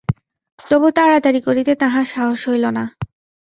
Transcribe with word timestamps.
তবু 0.59 0.87
তাড়াতাড়ি 0.91 1.39
করিতে 1.41 1.71
তাঁহার 1.75 2.05
সাহস 2.05 2.41
হইল 2.47 2.65
না। 2.69 2.83